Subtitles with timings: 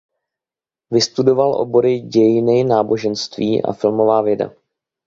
[0.91, 4.51] Vystudoval obory dějiny náboženství a filmová věda.